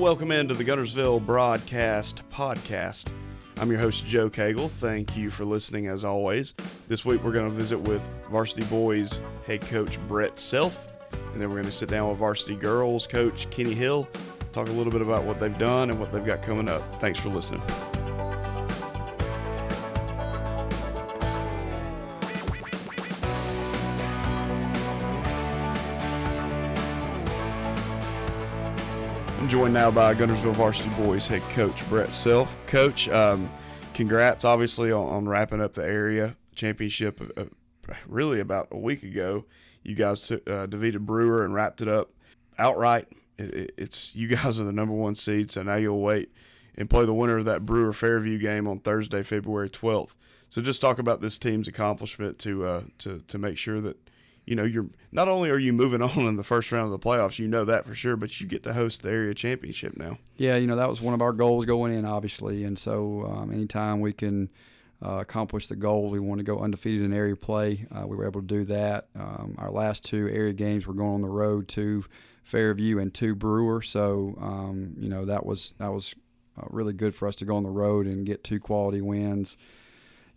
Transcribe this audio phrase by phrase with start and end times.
[0.00, 3.12] Welcome into the Guntersville Broadcast Podcast.
[3.58, 4.70] I'm your host, Joe Cagle.
[4.70, 6.54] Thank you for listening as always.
[6.88, 8.00] This week we're going to visit with
[8.30, 12.56] Varsity Boys head coach Brett Self, and then we're going to sit down with Varsity
[12.56, 14.08] Girls coach Kenny Hill,
[14.54, 16.82] talk a little bit about what they've done and what they've got coming up.
[16.98, 17.60] Thanks for listening.
[29.50, 32.56] Joined now by Guntersville Varsity Boys head coach Brett Self.
[32.68, 33.50] Coach, um,
[33.94, 37.46] congrats obviously on, on, wrapping up the area championship uh,
[38.06, 39.46] really about a week ago.
[39.82, 42.12] You guys took, uh, defeated Brewer and wrapped it up
[42.58, 43.08] outright.
[43.38, 46.32] It, it's you guys are the number one seed, so now you'll wait
[46.76, 50.14] and play the winner of that Brewer Fairview game on Thursday, February 12th.
[50.50, 53.96] So just talk about this team's accomplishment to uh, to to make sure that
[54.50, 56.98] you know, you're not only are you moving on in the first round of the
[56.98, 60.18] playoffs, you know that for sure, but you get to host the area championship now.
[60.36, 63.52] Yeah, you know that was one of our goals going in, obviously, and so um,
[63.52, 64.50] anytime we can
[65.02, 67.86] uh, accomplish the goal, we want to go undefeated in area play.
[67.94, 69.06] Uh, we were able to do that.
[69.14, 72.04] Um, our last two area games were going on the road to
[72.42, 76.12] Fairview and to Brewer, so um, you know that was that was
[76.60, 79.56] uh, really good for us to go on the road and get two quality wins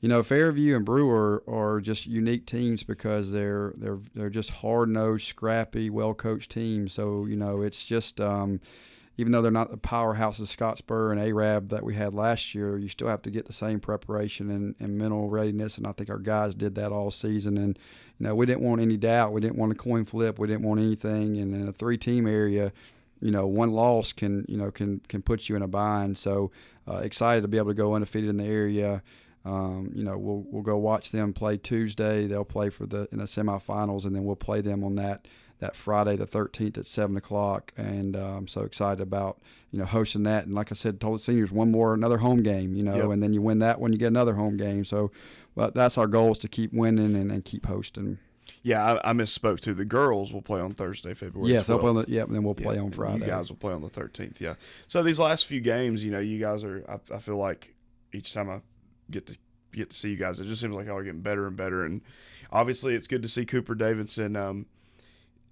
[0.04, 4.90] you know, Fairview and Brewer are just unique teams because they're they're they're just hard
[4.90, 6.92] nosed, scrappy, well coached teams.
[6.92, 8.60] So you know, it's just um,
[9.16, 12.78] even though they're not the powerhouse of Scottsboro and Arab that we had last year,
[12.78, 15.78] you still have to get the same preparation and, and mental readiness.
[15.78, 17.58] And I think our guys did that all season.
[17.58, 17.80] And
[18.20, 19.32] you know, we didn't want any doubt.
[19.32, 20.38] We didn't want a coin flip.
[20.38, 21.38] We didn't want anything.
[21.38, 22.74] And in a three team area
[23.22, 26.18] you know one loss can you know can can put you in a bind.
[26.18, 26.52] So
[26.90, 29.02] uh, excited to be able to go undefeated in the area.
[29.46, 32.28] Um, you know, we'll we'll go watch them play Tuesday.
[32.28, 35.28] They'll play for the in the semifinals, and then we'll play them on that
[35.60, 37.72] that Friday the 13th at seven o'clock.
[37.78, 39.40] And uh, I'm so excited about
[39.72, 40.46] you know hosting that.
[40.46, 42.76] And like I said, told the seniors one more another home game.
[42.76, 43.10] You know, yep.
[43.10, 44.86] and then you win that one, you get another home game.
[44.86, 45.12] So,
[45.56, 48.20] well, that's our goal is to keep winning and, and keep hosting.
[48.62, 49.74] Yeah, I, I, misspoke too.
[49.74, 51.52] The girls will play on Thursday, February.
[51.52, 51.68] Yes, 12th.
[51.68, 53.26] they'll play on the, yeah, and then we'll play yeah, on Friday.
[53.26, 54.40] You guys will play on the 13th.
[54.40, 54.56] Yeah.
[54.88, 56.84] So these last few games, you know, you guys are.
[56.90, 57.74] I, I feel like
[58.14, 58.62] each time I
[59.12, 59.38] get to
[59.80, 60.40] get to see you guys.
[60.40, 62.02] It just seems like y'all are getting better and better, and
[62.52, 64.36] obviously it's good to see Cooper Davidson.
[64.36, 64.66] Um,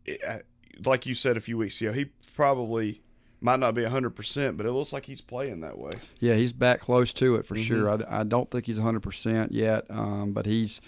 [0.05, 0.45] it,
[0.85, 2.05] like you said a few weeks ago, he
[2.35, 3.01] probably
[3.39, 5.91] might not be 100%, but it looks like he's playing that way.
[6.19, 7.63] Yeah, he's back close to it for mm-hmm.
[7.63, 7.89] sure.
[7.89, 10.79] I, I, don't think he's 100% yet, um, but he's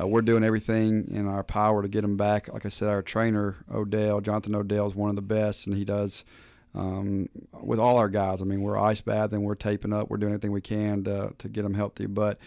[0.00, 2.52] uh, we're doing everything in our power to get him back.
[2.52, 5.84] Like I said, our trainer, Odell, Jonathan Odell, is one of the best, and he
[5.84, 6.24] does–
[6.76, 8.42] um, with all our guys.
[8.42, 11.48] I mean, we're ice bathing, we're taping up, we're doing everything we can to, to
[11.48, 12.06] get them healthy.
[12.06, 12.38] But,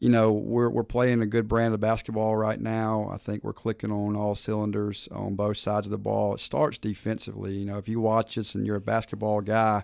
[0.00, 3.10] you know, we're, we're playing a good brand of basketball right now.
[3.12, 6.34] I think we're clicking on all cylinders on both sides of the ball.
[6.34, 7.54] It starts defensively.
[7.54, 9.82] You know, if you watch us and you're a basketball guy,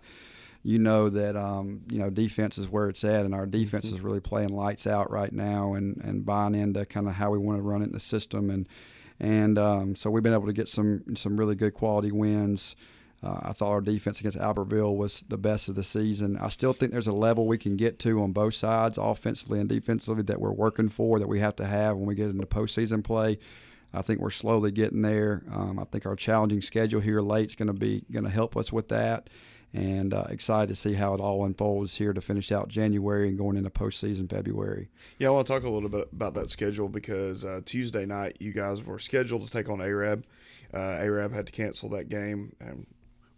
[0.62, 3.96] you know that um, you know defense is where it's at, and our defense mm-hmm.
[3.96, 7.38] is really playing lights out right now, and, and buying into kind of how we
[7.38, 8.66] want to run it in the system, and
[9.20, 12.76] and um, so we've been able to get some some really good quality wins.
[13.24, 16.36] Uh, I thought our defense against Albertville was the best of the season.
[16.36, 19.68] I still think there's a level we can get to on both sides, offensively and
[19.68, 23.02] defensively, that we're working for, that we have to have when we get into postseason
[23.02, 23.38] play.
[23.94, 25.42] I think we're slowly getting there.
[25.50, 28.56] Um, I think our challenging schedule here late is going to be going to help
[28.56, 29.30] us with that,
[29.72, 33.38] and uh, excited to see how it all unfolds here to finish out January and
[33.38, 34.88] going into postseason February.
[35.18, 38.36] Yeah, I want to talk a little bit about that schedule because uh, Tuesday night
[38.40, 40.26] you guys were scheduled to take on Arab.
[40.74, 42.86] Uh, Arab had to cancel that game, and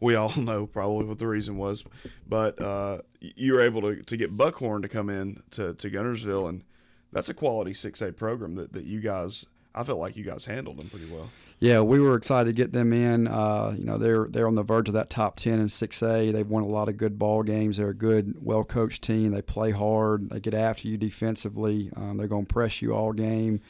[0.00, 1.84] we all know probably what the reason was,
[2.28, 6.48] but uh, you were able to, to get Buckhorn to come in to, to Guntersville,
[6.48, 6.64] and
[7.12, 10.78] that's a quality 6A program that, that you guys, I felt like you guys handled
[10.78, 11.30] them pretty well.
[11.58, 13.26] Yeah, we were excited to get them in.
[13.26, 16.30] Uh, you know, they're they're on the verge of that top ten in 6A.
[16.30, 17.78] They've won a lot of good ball games.
[17.78, 19.32] They're a good, well coached team.
[19.32, 20.28] They play hard.
[20.28, 21.90] They get after you defensively.
[21.96, 23.62] Um, they're going to press you all game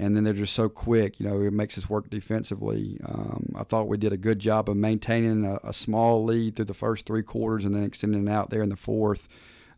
[0.00, 1.20] and then they're just so quick.
[1.20, 2.98] You know, it makes us work defensively.
[3.04, 6.64] Um, I thought we did a good job of maintaining a, a, small lead through
[6.64, 9.28] the first three quarters and then extending it out there in the fourth.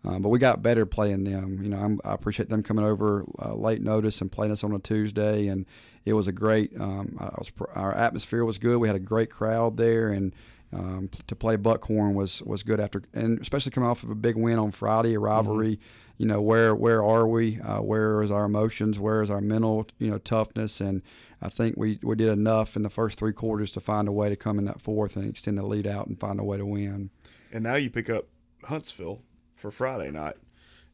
[0.05, 1.61] Um, but we got better playing them.
[1.61, 4.73] You know, I'm, i appreciate them coming over uh, late notice and playing us on
[4.73, 5.67] a Tuesday, and
[6.05, 6.73] it was a great.
[6.81, 8.79] Um, was, our atmosphere was good.
[8.79, 10.35] We had a great crowd there, and
[10.73, 14.37] um, to play Buckhorn was was good after, and especially coming off of a big
[14.37, 15.77] win on Friday, a rivalry.
[15.77, 17.61] Mm-hmm you know where where are we?
[17.61, 18.97] Uh, where is our emotions?
[18.97, 20.81] Where is our mental you know toughness?
[20.81, 21.03] And
[21.41, 24.29] I think we, we did enough in the first three quarters to find a way
[24.29, 26.65] to come in that fourth and extend the lead out and find a way to
[26.65, 27.11] win.
[27.53, 28.27] And now you pick up
[28.63, 29.23] Huntsville
[29.57, 30.37] for Friday night,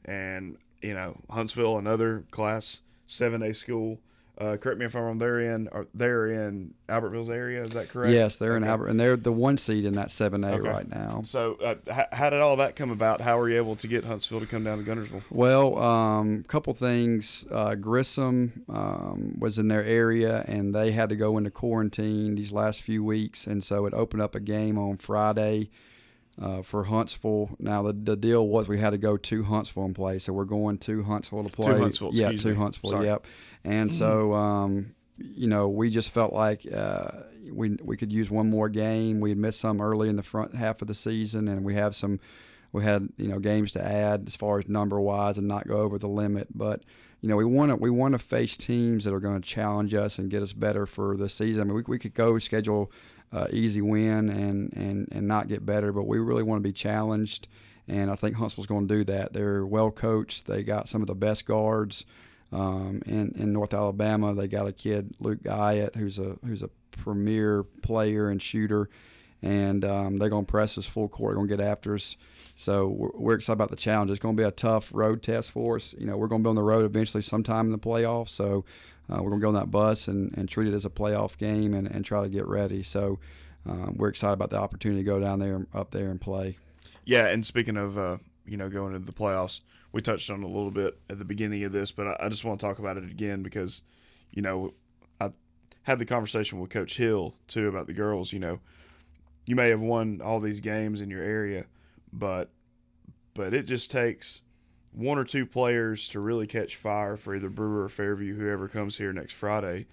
[0.07, 3.99] and you know Huntsville, another Class Seven A school.
[4.41, 5.19] Uh, correct me if I'm wrong.
[5.19, 5.69] They're in.
[5.95, 7.65] They're in Albertville's area.
[7.65, 8.13] Is that correct?
[8.13, 8.71] Yes, they're in Okay.
[8.71, 10.69] Albert, and they're the one seed in that seven A Okay.
[10.69, 11.23] right now.
[11.25, 13.21] So, uh, h- how did all that come about?
[13.21, 15.23] How were you able to get Huntsville to come down to Guntersville?
[15.31, 17.47] Well, um, couple things.
[17.51, 22.53] Uh, Grissom um, was in their area, and they had to go into quarantine these
[22.53, 25.69] last few weeks, and so it opened up a game on Friday
[26.41, 27.51] uh, for Huntsville.
[27.59, 30.45] Now the the deal was we had to go to Huntsville and play, so we're
[30.45, 31.79] going to Huntsville to play.
[31.79, 32.55] Huntsville, yeah, excuse to me.
[32.55, 32.91] Huntsville.
[32.91, 33.07] Sorry.
[33.07, 33.27] Yep.
[33.65, 37.11] And so, um, you know, we just felt like uh,
[37.53, 39.21] we we could use one more game.
[39.21, 41.95] We had missed some early in the front half of the season, and we have
[41.95, 42.21] some.
[42.71, 45.79] We had you know games to add as far as number wise and not go
[45.79, 46.83] over the limit, but
[47.21, 49.95] you know we want to we want to face teams that are going to challenge
[49.95, 51.63] us and get us better for the season.
[51.63, 52.93] I mean, we, we could go schedule
[53.33, 56.73] uh, easy win and, and and not get better, but we really want to be
[56.73, 57.49] challenged.
[57.87, 59.33] And I think Huntsville's going to do that.
[59.33, 60.47] They're well coached.
[60.47, 62.05] They got some of the best guards
[62.53, 64.35] um, in in North Alabama.
[64.35, 68.89] They got a kid Luke Guyett who's a who's a premier player and shooter,
[69.43, 71.37] and um, they're going to press us full court.
[71.37, 72.17] Going to get after us.
[72.55, 74.11] So we're, we're excited about the challenge.
[74.11, 75.95] It's going to be a tough road test for us.
[75.99, 78.31] You know, we're going to be on the road eventually sometime in the playoffs.
[78.31, 78.65] So
[79.11, 81.39] uh, we're going to go on that bus and, and treat it as a playoff
[81.39, 82.83] game and, and try to get ready.
[82.83, 83.19] So
[83.67, 86.59] um, we're excited about the opportunity to go down there, up there, and play.
[87.05, 89.61] Yeah, and speaking of uh, you know going into the playoffs,
[89.93, 92.45] we touched on a little bit at the beginning of this, but I, I just
[92.45, 93.83] want to talk about it again because
[94.31, 94.75] you know
[95.21, 95.31] I
[95.83, 98.33] had the conversation with Coach Hill too about the girls.
[98.33, 98.61] You know,
[99.49, 101.65] you may have won all these games in your area,
[102.13, 102.51] but
[103.33, 104.43] but it just takes
[104.93, 108.99] one or two players to really catch fire for either Brewer or Fairview, whoever comes
[108.99, 109.87] here next Friday,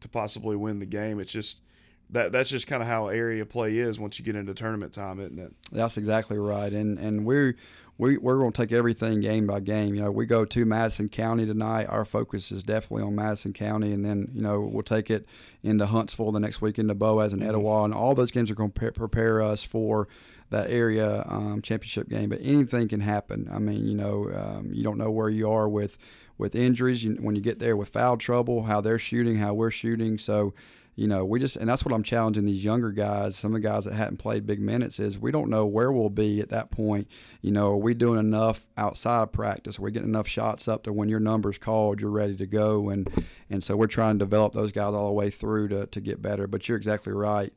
[0.00, 1.20] to possibly win the game.
[1.20, 1.60] It's just
[2.08, 5.20] that that's just kind of how area play is once you get into tournament time,
[5.20, 5.52] isn't it?
[5.70, 7.54] That's exactly right, and and we're
[7.98, 9.94] we, we're going to take everything game by game.
[9.94, 11.86] You know, we go to Madison County tonight.
[11.86, 15.26] Our focus is definitely on Madison County, and then you know we'll take it
[15.62, 17.48] into Huntsville the next week into Boaz and Mhm.
[17.48, 20.08] Etowah, and all those games are going to prepare us for
[20.50, 22.28] that area um, championship game.
[22.28, 23.48] But anything can happen.
[23.52, 25.96] I mean, you know, um, you don't know where you are with
[26.38, 29.70] with injuries you, when you get there with foul trouble, how they're shooting, how we're
[29.70, 30.18] shooting.
[30.18, 30.54] So
[30.94, 33.66] you know, we just, and that's what I'm challenging these younger guys, some of the
[33.66, 36.70] guys that hadn't played big minutes, is we don't know where we'll be at that
[36.70, 37.08] point.
[37.40, 39.78] You know, are we doing enough outside of practice?
[39.78, 42.90] Are we getting enough shots up to when your number's called, you're ready to go?
[42.90, 43.08] And
[43.48, 46.20] and so we're trying to develop those guys all the way through to, to get
[46.20, 46.46] better.
[46.46, 47.52] But you're exactly right.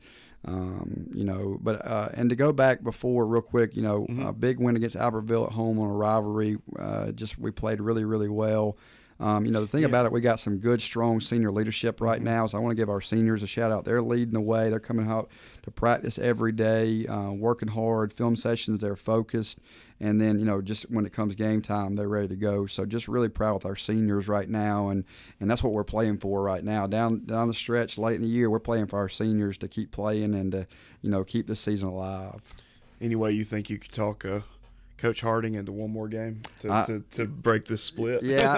[0.47, 4.27] Um, you know, but uh, and to go back before real quick, you know, Mhm.
[4.29, 6.57] a big win against Albertville at home on a rivalry.
[6.77, 8.77] Uh, just we played really, really well.
[9.17, 9.87] Um, you know, the thing Yeah.
[9.87, 12.25] about it, we got some good, strong senior leadership right Mhm.
[12.25, 12.47] now.
[12.47, 13.85] So I want to give our seniors a shout out.
[13.85, 14.69] They're leading the way.
[14.69, 15.29] They're coming out
[15.63, 18.11] to practice every day, uh, working hard.
[18.11, 19.59] Film sessions, they're focused,
[20.01, 22.65] and then you know, just when it comes game time, they're ready to go.
[22.65, 25.05] So just really proud with our seniors right now, and
[25.39, 26.85] and that's what we're playing for right now.
[26.85, 29.91] Down down the stretch, late in the year, we're playing for our seniors to keep
[29.91, 30.67] playing and to
[31.01, 32.41] you know keep the season alive.
[32.99, 34.41] Any way you think you could talk uh,
[34.97, 38.23] Coach Harding into one more game to, I- to, to break this split?
[38.23, 38.49] Yeah,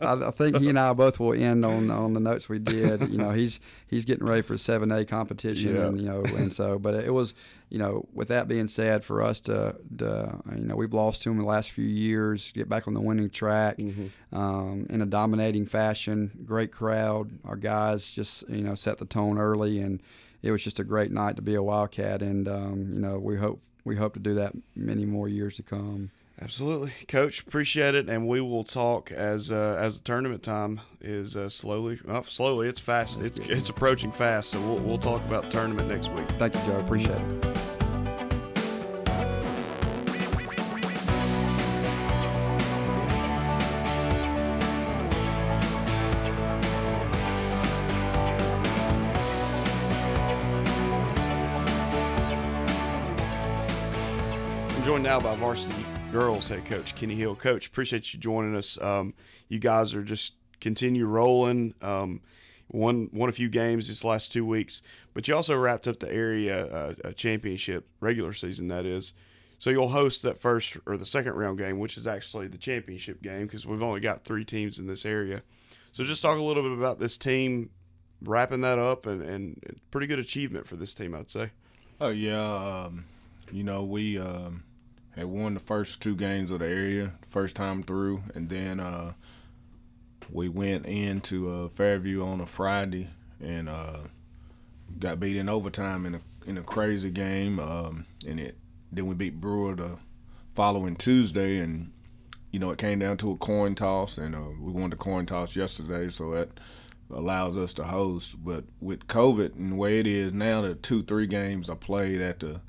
[0.00, 2.58] I, I, I think he and I both will end on on the notes we
[2.58, 3.08] did.
[3.10, 5.86] You know, he's he's getting ready for seven A competition, Yeah.
[5.86, 7.34] and you know, and so, but it was,
[7.70, 11.30] you know, with that being said, for us to, to you know, we've lost to
[11.30, 14.10] him the last few years, get back on the winning track Mhm.
[14.32, 16.30] um, in a dominating fashion.
[16.44, 20.00] Great crowd, our guys just you know set the tone early, and
[20.42, 23.36] it was just a great night to be a Wildcat, and um, you know, we
[23.36, 26.10] hope we hope to do that many more years to come.
[26.40, 27.40] Absolutely, Coach.
[27.40, 31.98] Appreciate it, and we will talk as uh, as the tournament time is uh, slowly,
[32.04, 32.68] not slowly.
[32.68, 33.20] It's fast.
[33.20, 34.50] It's it's approaching fast.
[34.50, 36.28] So we'll we'll talk about the tournament next week.
[36.38, 36.78] Thank you, Joe.
[36.78, 37.57] Appreciate it.
[54.98, 57.36] Joined now by varsity girls head coach Kenny Hill.
[57.36, 58.80] Coach, appreciate you joining us.
[58.80, 59.14] Um,
[59.48, 61.72] you guys are just continue rolling.
[61.80, 62.20] Um,
[62.68, 64.82] won won a few games this last two weeks,
[65.14, 68.66] but you also wrapped up the area uh, championship regular season.
[68.66, 69.14] That is,
[69.60, 73.22] so you'll host that first or the second round game, which is actually the championship
[73.22, 75.42] game because we've only got three teams in this area.
[75.92, 77.70] So just talk a little bit about this team
[78.20, 81.50] wrapping that up and, and pretty good achievement for this team, I'd say.
[82.00, 83.04] Oh yeah, um,
[83.52, 84.64] you know we um,
[85.18, 89.14] had won the first two games of the area first time through, and then uh,
[90.30, 93.08] we went into uh, Fairview on a Friday
[93.40, 93.98] and uh,
[94.98, 98.56] got beat in overtime in a in a crazy game, um, and it
[98.92, 99.98] then we beat Brewer the
[100.54, 101.92] following Tuesday, and
[102.52, 105.26] you know it came down to a coin toss, and uh, we won the coin
[105.26, 106.48] toss yesterday, so that
[107.10, 108.36] allows us to host.
[108.44, 112.20] But with COVID and the way it is now, the two three games are played
[112.20, 112.60] at the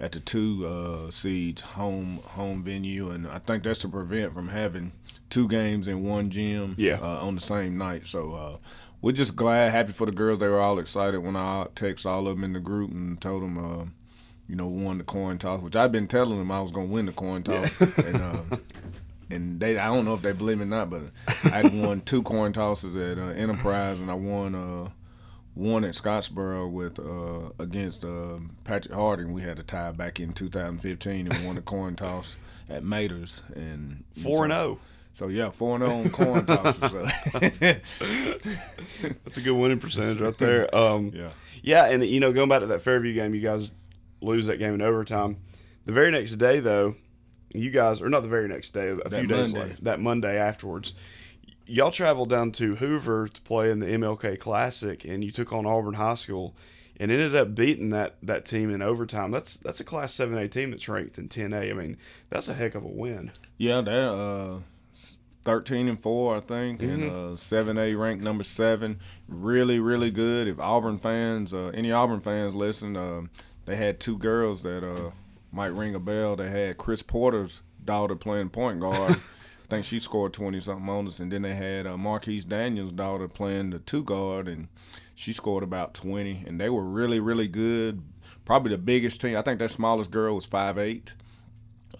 [0.00, 4.48] at the two uh, seeds home home venue, and I think that's to prevent from
[4.48, 4.92] having
[5.28, 6.98] two games in one gym Yeah.
[7.00, 8.06] uh, on the same night.
[8.06, 8.56] So uh,
[9.02, 10.38] we're just glad, happy for the girls.
[10.40, 13.42] They were all excited when I text all of them in the group and told
[13.42, 13.84] them, uh,
[14.48, 17.06] you know, won the coin toss, which I've been telling them I was gonna win
[17.06, 18.56] the coin toss, and uh,
[19.30, 21.02] and they I don't know if they believe me or not, but
[21.44, 24.88] I won two coin tosses at uh, Enterprise, and I won uh,
[25.60, 29.32] one at Scottsboro with uh, against uh, Patrick Harding.
[29.32, 32.36] We had a tie back in 2015 and won the coin toss
[32.68, 34.56] at Maters and Four and oh.
[34.56, 34.78] so- zero.
[35.12, 36.80] So yeah, four and zero on coin tosses.
[39.24, 40.74] That's a good winning percentage right there.
[40.74, 41.30] Um, yeah.
[41.62, 43.70] Yeah, and you know, going back to that Fairview game, you guys
[44.22, 45.36] lose that game in overtime.
[45.84, 46.94] The very next day, though,
[47.52, 49.60] you guys, or not the very next day, a That few days Monday.
[49.60, 50.94] later, that Monday afterwards,
[51.70, 55.66] y'all traveled down to Hoover to play in the MLK Classic, and you took on
[55.66, 56.54] Auburn High School,
[56.98, 59.30] and ended up beating that that team in overtime.
[59.30, 61.70] That's that's a Class Seven A team that's ranked in ten A.
[61.70, 61.96] I mean,
[62.28, 63.30] that's a heck of a win.
[63.56, 64.58] Yeah, they're uh,
[65.44, 68.98] thirteen and four, I think, and uh, seven A ranked number seven.
[69.28, 70.48] Really, really good.
[70.48, 73.22] If Auburn fans, uh, any Auburn fans listen, uh,
[73.64, 75.10] they had two girls that uh,
[75.52, 76.36] might ring a bell.
[76.36, 79.16] They had Chris Porter's daughter playing point guard.
[79.70, 82.90] I think she scored twenty something on us, and then they had uh, Marquis Daniels'
[82.90, 84.66] daughter playing the two guard, and
[85.14, 86.42] she scored about twenty.
[86.44, 88.02] And they were really, really good.
[88.44, 89.36] Probably the biggest team.
[89.36, 91.14] I think that smallest girl was five eight.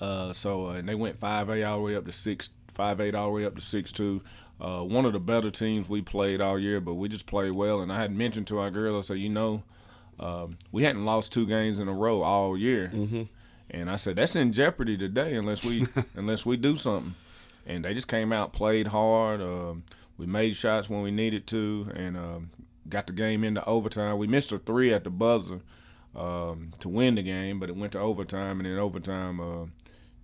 [0.01, 3.01] Uh, so uh, and they went five A all the way up to six, five
[3.01, 4.21] eight all the way up to six two.
[4.61, 7.83] Uh, one of the better teams we played all year, but we just played well.
[7.83, 9.63] And I had mentioned to our girls, I said, you know,
[10.19, 13.23] um, we hadn't lost two games in a row all year, mm-hmm.
[13.71, 15.87] and I said that's in jeopardy today unless we
[16.17, 17.15] unless we do something.
[17.71, 19.41] And they just came out, played hard.
[19.41, 19.85] Um,
[20.19, 22.51] we made shots when we needed to, and um,
[22.89, 24.19] got the game into overtime.
[24.19, 25.61] We missed a three at the buzzer
[26.15, 29.67] um, to win the game, but it went to overtime, and in overtime, uh,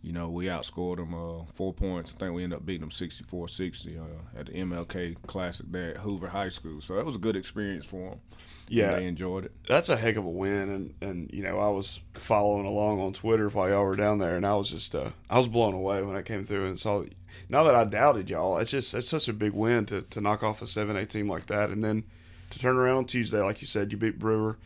[0.06, 2.14] you know, we outscored them uh, four points.
[2.14, 5.96] I think we ended up beating them 64-60 uh, at the MLK Classic there at
[5.96, 6.80] Hoover High School.
[6.80, 8.20] So that was a good experience for them.
[8.68, 8.94] Yeah.
[8.94, 9.52] they enjoyed it.
[9.68, 13.12] that's a heck of a win and and you know I was following along on
[13.12, 16.02] Twitter while y'all were down there and I was just uh, I was blown away
[16.02, 17.04] when I came through and saw
[17.48, 20.42] now that I doubted y'all it's just it's such a big win to, to knock
[20.42, 22.02] off a 7A team like that and then
[22.50, 24.58] to turn around on Tuesday like you said you beat Brewer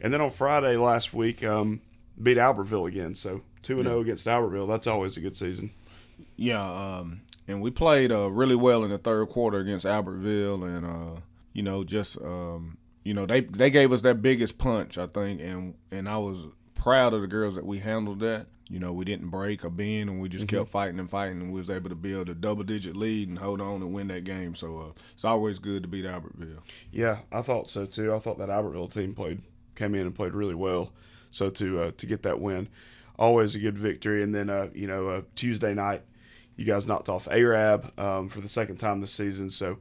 [0.00, 1.80] and then on Friday last week um,
[2.22, 5.70] beat Albertville again so 2 and 0 against Albertville that's always a good season
[6.36, 10.86] Yeah, um, and we played uh, really well in the third quarter against Albertville, and
[10.86, 11.20] uh,
[11.52, 15.40] you know, just um, you know, they they gave us that biggest punch, I think,
[15.40, 18.46] and and I was proud of the girls that we handled that.
[18.68, 21.52] You know, we didn't break or bend, and we just kept fighting and fighting, and
[21.52, 24.22] we was able to build a double digit lead and hold on and win that
[24.22, 24.54] game.
[24.54, 26.60] So uh, it's always good to beat Albertville.
[26.92, 28.14] Yeah, I thought so too.
[28.14, 29.42] I thought that Albertville team played
[29.74, 30.92] came in and played really well.
[31.32, 32.68] So to uh, to get that win,
[33.20, 34.24] always a good victory.
[34.24, 36.02] And then uh, you know uh, Tuesday night,
[36.56, 39.50] you guys knocked off Arab um, for the second time this season.
[39.50, 39.78] So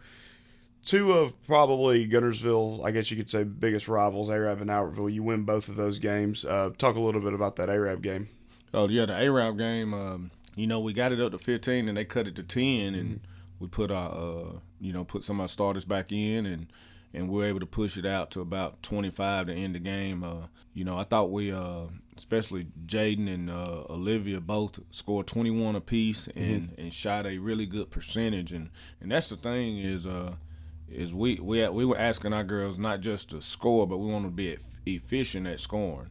[0.86, 5.12] two of probably Guntersville, I guess you could say, biggest rivals, Arab and Albertville.
[5.12, 6.46] You win both of those games.
[6.46, 8.30] Uh, talk a little bit about that Arab game.
[8.74, 9.94] Oh yeah, the Arab game.
[9.94, 12.94] Um, you know, we got it up to 15, and they cut it to 10,
[12.94, 13.22] and
[13.60, 16.68] we put our, uh, you know, put some of our starters back in, and
[17.14, 20.24] and we were able to push it out to about 25 to end the game.
[20.24, 21.86] Uh, you know, I thought we, uh,
[22.18, 27.90] especially Jaden and uh, Olivia, both scored 21 apiece and and shot a really good
[27.90, 28.70] percentage, and
[29.02, 30.06] and that's the thing is.
[30.06, 30.36] Uh,
[30.92, 34.26] is we we we were asking our girls not just to score, but we want
[34.26, 36.10] to be efficient at scoring,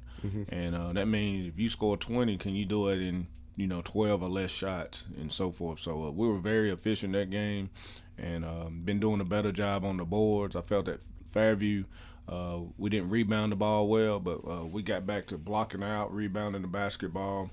[0.50, 3.26] and uh, that means if you score twenty, can you do it in
[3.56, 5.80] you know twelve or less shots and so forth.
[5.80, 7.70] So uh, we were very efficient that game,
[8.18, 10.56] and um, been doing a better job on the boards.
[10.56, 11.84] I felt that Fairview.
[12.28, 16.14] Uh, we didn't rebound the ball well, but uh, we got back to blocking out,
[16.14, 17.50] rebounding the basketball.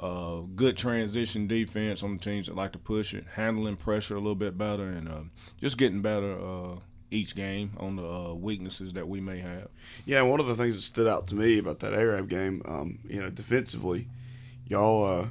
[0.00, 4.18] Uh, good transition defense on the teams that like to push it, handling pressure a
[4.18, 5.22] little bit better, and uh,
[5.60, 6.76] just getting better uh,
[7.10, 9.68] each game on the uh, weaknesses that we may have.
[10.04, 12.98] Yeah, one of the things that stood out to me about that Arab game, um,
[13.08, 14.08] you know, defensively,
[14.66, 15.28] y'all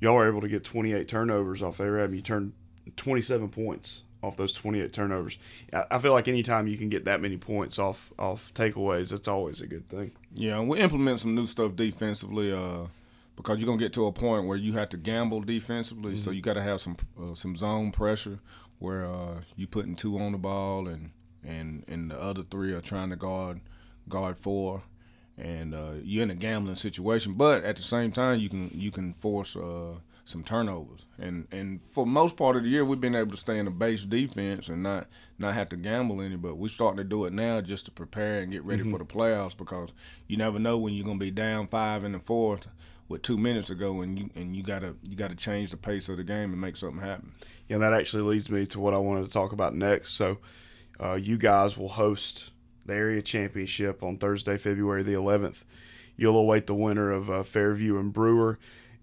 [0.00, 2.10] y'all were able to get 28 turnovers off Arab.
[2.10, 2.52] And you turned
[2.96, 5.38] 27 points off those 28 turnovers.
[5.72, 9.60] I feel like anytime you can get that many points off off takeaways, that's always
[9.60, 10.12] a good thing.
[10.34, 12.86] Yeah, and we implement some new stuff defensively uh,
[13.36, 16.16] because you're gonna get to a point where you have to gamble defensively.
[16.16, 18.38] So you got to have some uh, some zone pressure
[18.78, 21.10] where uh, you putting two on the ball and
[21.44, 23.60] and and the other three are trying to guard
[24.08, 24.82] guard four,
[25.38, 27.34] and uh, you're in a gambling situation.
[27.34, 31.06] But at the same time, you can you can force uh, some turnovers.
[31.18, 33.70] And and for most part of the year, we've been able to stay in the
[33.70, 35.08] base defense and not
[35.38, 36.36] not have to gamble any.
[36.36, 38.92] But we're starting to do it now just to prepare and get ready mm-hmm.
[38.92, 39.92] for the playoffs because
[40.26, 42.66] you never know when you're gonna be down five in the fourth
[43.08, 46.08] with two minutes to go, and you and you gotta you gotta change the pace
[46.08, 47.32] of the game and make something happen.
[47.68, 50.12] Yeah, and that actually leads me to what I wanted to talk about next.
[50.14, 50.38] So,
[51.02, 52.50] uh, you guys will host
[52.86, 55.64] the area championship on Thursday, February the 11th.
[56.16, 58.58] You'll await the winner of uh, Fairview and Brewer.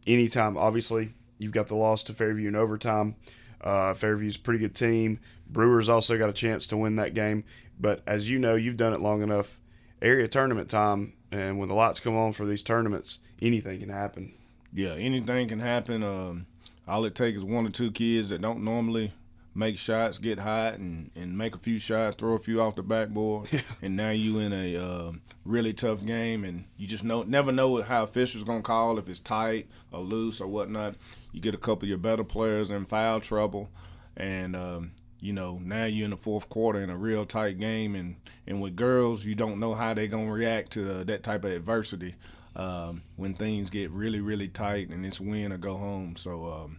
[0.08, 3.16] Anytime, obviously, you've got the loss to Fairview in overtime.
[3.62, 5.20] Uh, Fairview's a pretty good team.
[5.50, 7.44] Brewers also got a chance to win that game.
[7.80, 9.60] But as you know, you've done it long enough.
[10.02, 14.34] Area tournament time, and when the lights come on for these tournaments, anything can happen.
[14.74, 16.04] Yeah, anything can happen.
[16.04, 16.46] Um,
[16.88, 19.12] all it takes is one or two kids that don't normally
[19.58, 22.84] make shots, get hot, and, and make a few shots, throw a few off the
[22.84, 23.62] backboard, yeah.
[23.82, 25.12] and now you in a uh,
[25.44, 29.20] really tough game, and you just know never know how officials gonna call if it's
[29.20, 30.96] tight or loose or whatnot.
[31.32, 33.70] You get a couple of your better players in foul trouble,
[34.16, 37.96] and um, you know now you're in the fourth quarter in a real tight game,
[37.96, 41.44] and and with girls you don't know how they're gonna react to uh, that type
[41.44, 42.16] of adversity
[42.56, 46.16] um, when things get really really tight and it's win or go home.
[46.16, 46.46] So.
[46.46, 46.78] Um,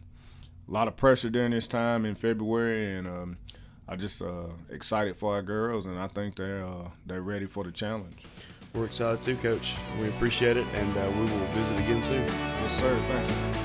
[0.69, 3.39] a lot of pressure during this time in February, and um,
[3.89, 7.65] I just uh, excited for our girls, and I think they're uh, they're ready for
[7.65, 8.25] the challenge.
[8.75, 9.77] We're excited too, Coach.
[10.01, 12.27] We appreciate it, and uh, we will visit again soon.
[12.27, 13.01] Yes, sir.
[13.09, 13.58] Thank you.